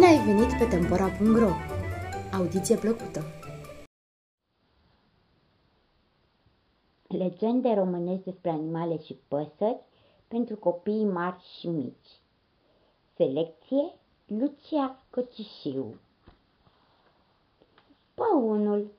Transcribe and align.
ai 0.00 0.24
venit 0.24 0.58
pe 0.58 0.64
Tempora.ro! 0.70 1.50
Audiție 2.32 2.76
plăcută! 2.76 3.22
Legende 7.06 7.72
românești 7.74 8.24
despre 8.24 8.50
animale 8.50 8.98
și 8.98 9.18
păsări 9.28 9.80
pentru 10.28 10.56
copii 10.56 11.04
mari 11.04 11.44
și 11.58 11.68
mici. 11.68 12.20
Selecție 13.16 13.94
Lucia 14.26 15.04
Cocișiu 15.10 16.00
Păunul 18.14 18.90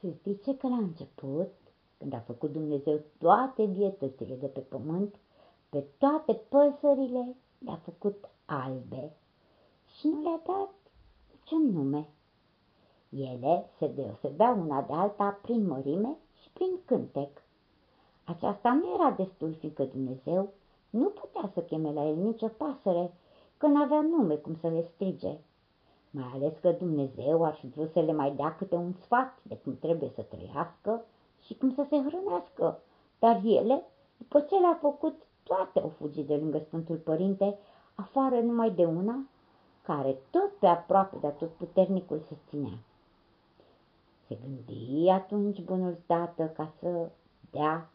Se 0.00 0.08
zice 0.22 0.56
că 0.56 0.68
la 0.68 0.76
început, 0.76 1.52
când 1.98 2.12
a 2.12 2.18
făcut 2.18 2.52
Dumnezeu 2.52 3.00
toate 3.18 3.64
vietățile 3.64 4.34
de 4.34 4.46
pe 4.46 4.60
pământ, 4.60 5.14
pe 5.68 5.84
toate 5.98 6.32
păsările 6.32 7.36
le-a 7.64 7.80
făcut 7.84 8.28
albe 8.44 9.12
și 9.98 10.06
nu 10.08 10.22
le-a 10.22 10.40
dat 10.46 10.70
niciun 11.30 11.70
nume. 11.72 12.08
Ele 13.08 13.70
se 13.78 13.86
deosebeau 13.86 14.60
una 14.60 14.82
de 14.82 14.92
alta 14.92 15.38
prin 15.42 15.66
mărime 15.66 16.16
și 16.42 16.50
prin 16.52 16.78
cântec. 16.84 17.42
Aceasta 18.24 18.72
nu 18.72 18.94
era 18.94 19.10
destul, 19.10 19.54
fiindcă 19.54 19.84
Dumnezeu 19.84 20.52
nu 20.90 21.08
putea 21.08 21.50
să 21.54 21.60
cheme 21.60 21.92
la 21.92 22.06
el 22.06 22.16
nicio 22.16 22.48
pasăre, 22.48 23.12
că 23.56 23.66
n-avea 23.66 24.00
nume 24.00 24.34
cum 24.34 24.56
să 24.60 24.68
le 24.68 24.90
strige. 24.94 25.38
Mai 26.10 26.30
ales 26.34 26.52
că 26.60 26.70
Dumnezeu 26.70 27.44
ar 27.44 27.54
fi 27.54 27.66
vrut 27.66 27.92
să 27.92 28.00
le 28.00 28.12
mai 28.12 28.34
dea 28.34 28.56
câte 28.56 28.74
un 28.74 28.92
sfat 28.92 29.38
de 29.42 29.56
cum 29.56 29.76
trebuie 29.78 30.10
să 30.14 30.22
trăiască 30.22 31.04
și 31.44 31.54
cum 31.54 31.74
să 31.74 31.86
se 31.88 32.02
hrănească, 32.06 32.80
dar 33.18 33.40
ele, 33.44 33.82
după 34.16 34.40
ce 34.40 34.58
le-a 34.58 34.78
făcut, 34.80 35.22
toate 35.42 35.80
au 35.80 35.88
fugit 35.88 36.26
de 36.26 36.36
lângă 36.36 36.58
Sfântul 36.58 36.96
Părinte, 36.96 37.58
afară 37.94 38.40
numai 38.40 38.70
de 38.70 38.84
una, 38.84 39.26
care 39.82 40.18
tot 40.30 40.52
pe 40.58 40.66
aproape 40.66 41.16
de 41.20 41.28
tot 41.28 41.48
puternicul 41.48 42.22
se 42.28 42.36
ținea. 42.48 42.78
Se 44.26 44.38
gândi 44.42 45.08
atunci 45.08 45.60
bunul 45.60 45.98
tată 46.06 46.52
ca 46.56 46.72
să 46.80 47.10
dea 47.50 47.90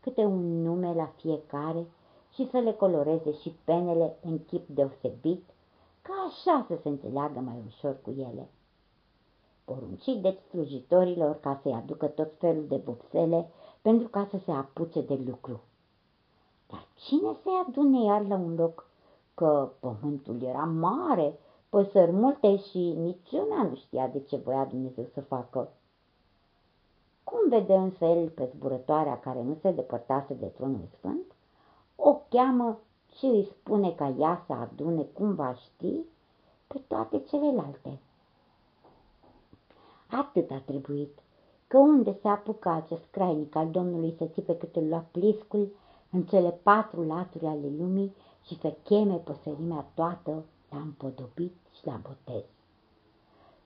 câte 0.00 0.24
un 0.24 0.62
nume 0.62 0.94
la 0.94 1.12
fiecare 1.16 1.86
și 2.34 2.48
să 2.50 2.58
le 2.58 2.72
coloreze 2.72 3.32
și 3.32 3.56
penele 3.64 4.16
în 4.22 4.44
chip 4.44 4.68
deosebit, 4.68 5.44
ca 6.02 6.12
așa 6.28 6.64
să 6.68 6.78
se 6.82 6.88
înțeleagă 6.88 7.40
mai 7.40 7.62
ușor 7.66 7.96
cu 8.02 8.10
ele. 8.10 8.48
Porunci 9.64 10.20
deci 10.20 10.38
slujitorilor 10.38 11.40
ca 11.40 11.60
să-i 11.62 11.72
aducă 11.72 12.06
tot 12.06 12.32
felul 12.38 12.66
de 12.68 12.76
vopsele 12.76 13.48
pentru 13.82 14.08
ca 14.08 14.28
să 14.30 14.38
se 14.44 14.50
apuce 14.50 15.00
de 15.00 15.14
lucru. 15.14 15.60
Dar 16.72 16.86
cine 16.94 17.36
să-i 17.42 17.64
adune 17.66 18.04
iar 18.04 18.26
la 18.26 18.34
un 18.34 18.54
loc? 18.54 18.86
Că 19.34 19.70
pământul 19.80 20.42
era 20.42 20.64
mare, 20.64 21.38
păsări 21.68 22.12
multe 22.12 22.56
și 22.56 22.78
niciuna 22.78 23.62
nu 23.62 23.74
știa 23.74 24.08
de 24.08 24.20
ce 24.20 24.36
voia 24.36 24.64
Dumnezeu 24.64 25.04
să 25.12 25.20
facă. 25.20 25.68
Cum 27.24 27.48
vede 27.48 27.74
însă 27.74 28.04
el 28.04 28.28
pe 28.28 28.50
zburătoarea 28.54 29.20
care 29.20 29.42
nu 29.42 29.54
se 29.60 29.70
depărtase 29.70 30.34
de 30.34 30.46
tronul 30.46 30.88
sfânt, 30.96 31.24
o 31.96 32.20
cheamă 32.28 32.78
și 33.16 33.24
îi 33.24 33.44
spune 33.44 33.90
ca 33.92 34.14
ea 34.18 34.42
să 34.46 34.52
adune 34.52 35.02
cum 35.02 35.34
va 35.34 35.54
ști 35.54 36.00
pe 36.66 36.80
toate 36.88 37.18
celelalte. 37.18 37.98
Atât 40.10 40.50
a 40.50 40.62
trebuit, 40.64 41.18
că 41.66 41.78
unde 41.78 42.18
se 42.22 42.28
apucă 42.28 42.68
acest 42.68 43.04
crainic 43.10 43.56
al 43.56 43.70
Domnului 43.70 44.14
să 44.18 44.24
țipe 44.24 44.56
cât 44.56 44.76
îl 44.76 44.88
lua 44.88 45.04
pliscul 45.12 45.72
în 46.12 46.22
cele 46.22 46.50
patru 46.50 47.06
laturi 47.06 47.46
ale 47.46 47.68
lumii 47.78 48.14
și 48.46 48.58
să 48.58 48.74
cheme 48.82 49.14
păsărimea 49.14 49.90
toată 49.94 50.44
la 50.70 50.78
împodobit 50.78 51.54
și 51.78 51.86
la 51.86 52.00
botez. 52.02 52.44